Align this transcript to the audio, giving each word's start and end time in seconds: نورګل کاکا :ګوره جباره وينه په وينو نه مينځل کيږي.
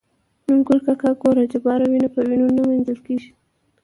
نورګل 0.47 0.79
کاکا 0.85 1.09
:ګوره 1.21 1.43
جباره 1.51 1.85
وينه 1.91 2.09
په 2.15 2.19
وينو 2.27 2.47
نه 2.55 2.61
مينځل 2.67 2.99
کيږي. 3.05 3.31